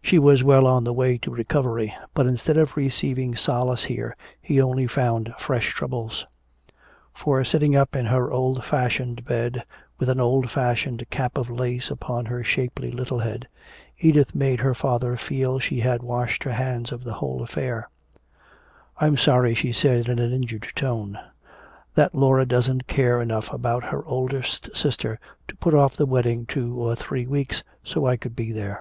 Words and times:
She 0.00 0.18
was 0.18 0.42
well 0.42 0.66
on 0.66 0.84
the 0.84 0.92
way 0.94 1.18
to 1.18 1.30
recovery, 1.30 1.94
but 2.14 2.24
instead 2.26 2.56
of 2.56 2.78
receiving 2.78 3.36
solace 3.36 3.84
here 3.84 4.16
he 4.40 4.58
only 4.58 4.86
found 4.86 5.34
fresh 5.38 5.74
troubles. 5.74 6.24
For 7.12 7.44
sitting 7.44 7.76
up 7.76 7.94
in 7.94 8.06
her 8.06 8.30
old 8.32 8.64
fashioned 8.64 9.26
bed, 9.26 9.62
with 9.98 10.08
an 10.08 10.18
old 10.18 10.50
fashioned 10.50 11.04
cap 11.10 11.36
of 11.36 11.50
lace 11.50 11.90
upon 11.90 12.24
her 12.24 12.42
shapely 12.42 12.90
little 12.90 13.18
head, 13.18 13.46
Edith 13.98 14.34
made 14.34 14.60
her 14.60 14.72
father 14.72 15.14
feel 15.14 15.58
she 15.58 15.80
had 15.80 16.02
washed 16.02 16.42
her 16.44 16.52
hands 16.54 16.90
of 16.90 17.04
the 17.04 17.12
whole 17.12 17.42
affair. 17.42 17.86
"I'm 18.96 19.18
sorry," 19.18 19.54
she 19.54 19.72
said 19.72 20.08
in 20.08 20.18
an 20.20 20.32
injured 20.32 20.68
tone, 20.74 21.18
"that 21.96 22.14
Laura 22.14 22.46
doesn't 22.46 22.86
care 22.86 23.20
enough 23.20 23.52
about 23.52 23.84
her 23.84 24.06
oldest 24.06 24.74
sister 24.74 25.20
to 25.48 25.56
put 25.56 25.74
off 25.74 25.96
the 25.98 26.06
wedding 26.06 26.46
two 26.46 26.74
or 26.80 26.96
three 26.96 27.26
weeks 27.26 27.62
so 27.82 28.06
I 28.06 28.16
could 28.16 28.34
be 28.34 28.50
there. 28.50 28.80